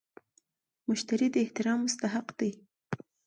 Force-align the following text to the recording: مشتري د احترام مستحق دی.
مشتري 0.87 1.27
د 1.31 1.35
احترام 1.45 1.79
مستحق 1.85 2.27
دی. 2.39 2.51